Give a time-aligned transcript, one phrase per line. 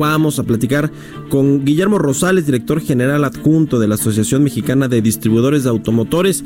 [0.00, 0.90] Vamos a platicar
[1.28, 6.42] con Guillermo Rosales, director general adjunto de la Asociación Mexicana de Distribuidores de Automotores.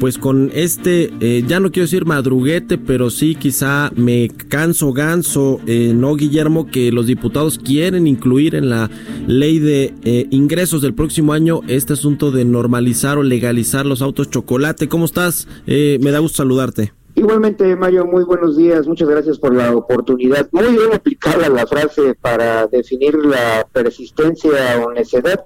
[0.00, 5.60] Pues con este, eh, ya no quiero decir madruguete, pero sí quizá me canso ganso,
[5.66, 6.68] eh, ¿no, Guillermo?
[6.68, 8.90] Que los diputados quieren incluir en la
[9.26, 14.30] ley de eh, ingresos del próximo año este asunto de normalizar o legalizar los autos
[14.30, 14.88] chocolate.
[14.88, 15.46] ¿Cómo estás?
[15.66, 16.94] me da gusto saludarte.
[17.18, 18.86] Igualmente, Mario, muy buenos días.
[18.86, 20.50] Muchas gracias por la oportunidad.
[20.52, 25.42] Muy bien aplicada la frase para definir la persistencia o necedad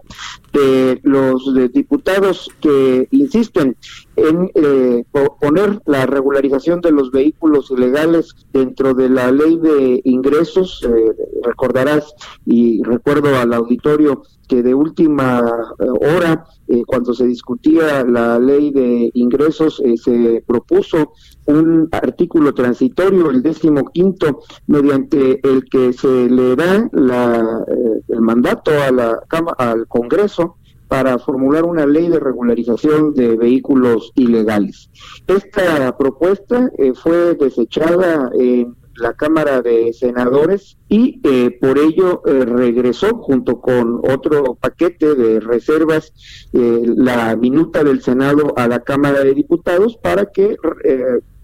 [0.52, 3.76] de los diputados que insisten
[4.20, 5.04] en eh,
[5.40, 10.86] poner la regularización de los vehículos ilegales dentro de la ley de ingresos.
[10.86, 11.12] Eh,
[11.42, 15.40] recordarás y recuerdo al auditorio que de última
[15.78, 15.84] eh,
[16.16, 16.44] hora,
[16.86, 21.12] cuando se discutía la ley de ingresos, se propuso
[21.46, 27.64] un artículo transitorio, el décimo quinto, mediante el que se le da la,
[28.06, 29.18] el mandato a la,
[29.58, 30.58] al Congreso
[30.90, 34.90] para formular una ley de regularización de vehículos ilegales.
[35.28, 42.44] Esta propuesta eh, fue desechada en la Cámara de Senadores y eh, por ello eh,
[42.44, 46.12] regresó junto con otro paquete de reservas
[46.52, 50.56] la minuta del Senado a la Cámara de Diputados para que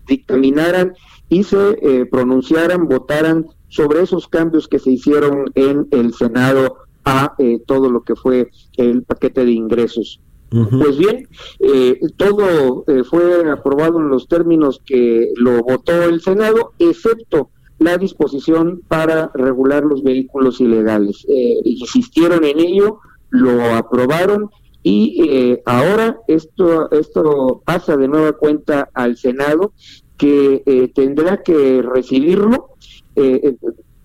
[0.08, 0.92] dictaminaran
[1.28, 7.60] y se pronunciaran, votaran sobre esos cambios que se hicieron en el Senado a eh,
[7.64, 10.20] todo lo que fue el paquete de ingresos.
[10.48, 16.72] Pues bien, eh, todo eh, fue aprobado en los términos que lo votó el Senado,
[16.78, 21.26] excepto la disposición para regular los vehículos ilegales.
[21.64, 23.00] insistieron en ello,
[23.30, 24.50] lo aprobaron
[24.82, 29.72] y ahora esto, esto pasa de nueva cuenta al Senado
[30.16, 32.68] que tendrá que recibirlo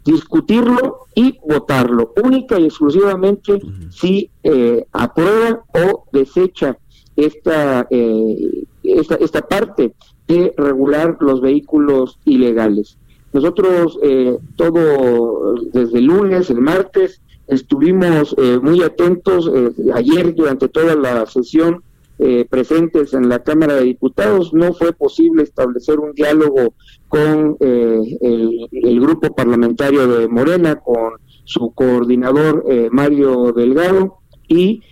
[0.03, 6.78] discutirlo y votarlo, única y exclusivamente si eh, aprueba o desecha
[7.16, 9.94] esta, eh, esta, esta parte
[10.28, 12.97] de regular los vehículos ilegales.
[13.34, 19.51] Nosotros eh, todo desde el lunes, el martes, estuvimos muy atentos
[19.94, 21.83] ayer durante toda la sesión
[22.23, 26.75] eh, presentes en la Cámara de Diputados, no fue posible establecer un diálogo
[27.07, 31.13] con eh, el, grupo parlamentario de Morena, con
[31.45, 34.83] su coordinador eh, Mario Delgado, y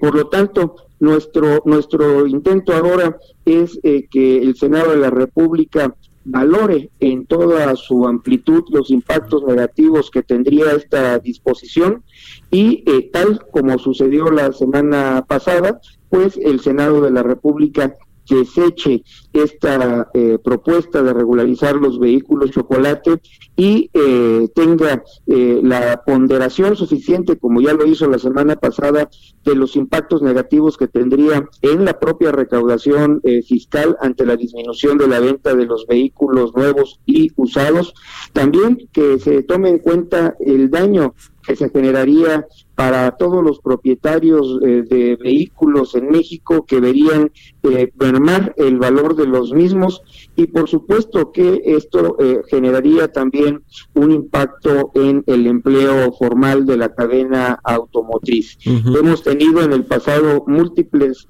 [0.00, 5.94] por lo tanto nuestro, nuestro intento ahora es que el Senado de la República
[6.24, 12.04] valore en toda su amplitud los impactos negativos que tendría esta disposición
[12.50, 17.96] y tal como sucedió la semana pasada, pues el Senado de la República
[18.30, 19.02] deseche
[19.32, 23.20] esta eh, propuesta de regularizar los vehículos chocolate
[23.56, 29.10] y eh, tenga eh, la ponderación suficiente, como ya lo hizo la semana pasada,
[29.44, 35.08] de los impactos negativos que tendría en la propia recaudación fiscal ante la disminución de
[35.08, 37.94] la venta de los vehículos nuevos y usados.
[38.32, 41.14] También que se tome en cuenta el daño
[41.46, 42.46] que se generaría
[42.80, 47.30] para todos los propietarios eh, de vehículos en México que verían
[47.62, 50.00] eh, mermar el valor de los mismos
[50.34, 56.78] y por supuesto que esto eh, generaría también un impacto en el empleo formal de
[56.78, 58.56] la cadena automotriz.
[58.64, 61.26] Hemos tenido en el pasado múltiples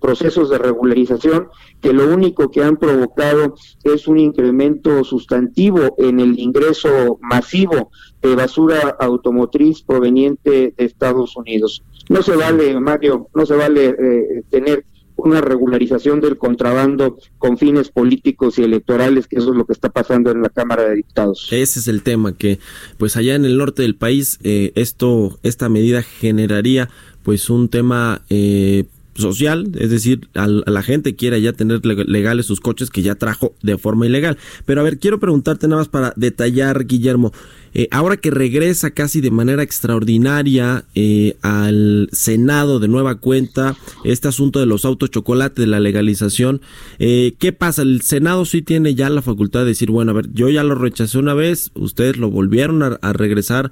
[0.00, 1.48] procesos de regularización
[1.80, 3.54] que lo único que han provocado
[3.84, 7.90] es un incremento sustantivo en el ingreso masivo
[8.22, 11.82] de basura automotriz proveniente de Estados Unidos.
[12.08, 14.84] No se vale, Mario, no se vale eh, tener
[15.16, 19.88] una regularización del contrabando con fines políticos y electorales, que eso es lo que está
[19.88, 21.48] pasando en la Cámara de Diputados.
[21.50, 22.58] Ese es el tema, que
[22.98, 26.90] pues allá en el norte del país eh, esto, esta medida generaría
[27.22, 28.84] pues un tema eh,
[29.18, 33.54] social, es decir, a, la gente quiere ya tener legales sus coches que ya trajo
[33.62, 34.38] de forma ilegal.
[34.64, 37.32] Pero a ver, quiero preguntarte nada más para detallar, Guillermo,
[37.78, 44.28] Eh, ahora que regresa casi de manera extraordinaria eh, al Senado de nueva cuenta este
[44.28, 46.62] asunto de los autos chocolate, de la legalización,
[46.98, 47.82] eh, ¿qué pasa?
[47.82, 50.74] El Senado sí tiene ya la facultad de decir, bueno, a ver, yo ya lo
[50.74, 53.70] rechacé una vez, ustedes lo volvieron a, regresar,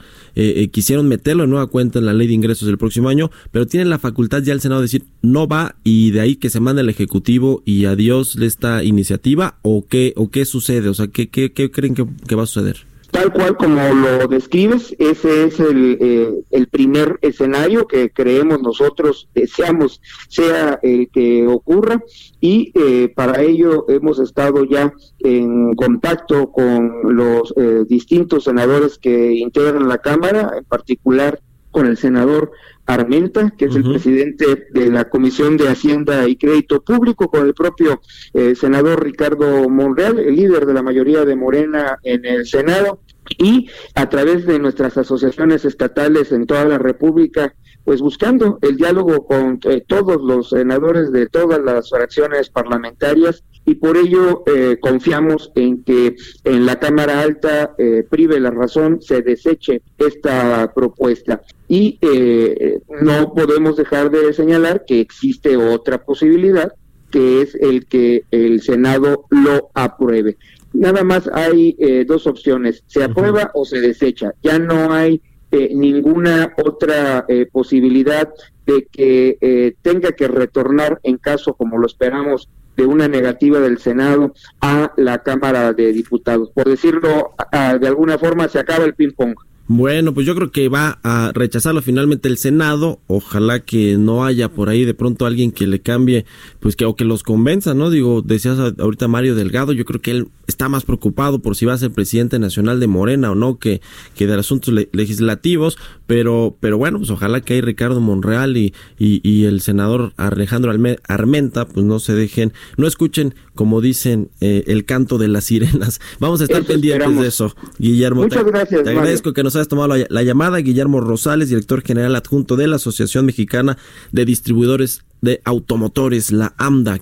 [0.71, 3.89] quisieron meterlo de nueva cuenta en la ley de ingresos del próximo año, pero tienen
[3.89, 6.83] la facultad ya el Senado de decir, no va y de ahí que se manda
[6.83, 11.53] el Ejecutivo y adiós esta iniciativa o qué, o qué sucede, o sea, ¿qué, qué,
[11.53, 12.94] qué creen que, va a suceder?
[13.14, 19.28] Tal cual como lo describes, ese es el, eh, el primer escenario que creemos nosotros,
[19.32, 22.02] deseamos sea el que ocurra
[22.40, 29.34] y eh, para ello hemos estado ya en contacto con los eh, distintos senadores que
[29.34, 31.38] integran la Cámara, en particular
[31.70, 32.50] con el senador
[32.87, 37.55] Armenta, que es el presidente de la Comisión de Hacienda y Crédito Público, con el
[37.55, 38.00] propio
[38.34, 43.00] eh, senador Ricardo Monreal, el líder de la mayoría de Morena en el Senado,
[43.38, 47.55] y a través de nuestras asociaciones estatales en toda la República,
[47.85, 53.76] pues buscando el diálogo con eh, todos los senadores de todas las fracciones parlamentarias y
[53.76, 59.23] por ello eh, confiamos en que en la Cámara Alta eh, prive la razón, se
[59.23, 61.43] deseche esta propuesta.
[61.67, 66.73] Y eh, no podemos dejar de señalar que existe otra posibilidad,
[67.11, 70.37] que es el que el Senado lo apruebe.
[70.75, 71.76] Nada más hay
[72.06, 74.35] dos opciones, se aprueba o se desecha.
[74.43, 78.29] Ya no hay ninguna otra posibilidad
[78.67, 84.35] de que tenga que retornar en caso, como lo esperamos, de una negativa del Senado
[84.61, 86.50] a la Cámara de Diputados.
[86.50, 89.37] Por decirlo de alguna forma, se acaba el ping-pong.
[89.66, 93.00] Bueno, pues yo creo que va a rechazarlo finalmente el Senado.
[93.06, 96.26] Ojalá que no haya por ahí de pronto alguien que le cambie,
[96.61, 97.88] pues que o que los convenza, ¿no?
[97.88, 101.72] Digo, decías ahorita Mario Delgado, yo creo que él está más preocupado por si va
[101.72, 103.81] a ser presidente nacional de Morena o no que,
[104.14, 109.44] que de asuntos legislativos, pero, pero bueno, pues ojalá que ahí Ricardo Monreal y, y,
[109.44, 110.72] el senador Alejandro
[111.08, 116.00] Armenta, pues no se dejen, no escuchen, como dicen, eh, el canto de las sirenas.
[116.19, 118.22] Vamos a estar pendientes de eso, Guillermo.
[118.22, 118.82] Muchas gracias.
[118.82, 120.59] Te agradezco que nos has tomado la, llamada.
[120.59, 123.77] Guillermo Rosales, director general adjunto de la Asociación Mexicana
[124.12, 127.01] de Distribuidores de Automotores, la AMDA.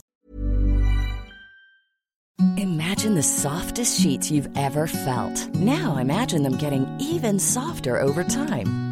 [2.56, 5.48] Imagine the softest sheets you've ever felt.
[5.54, 8.91] Now imagine them getting even softer over time.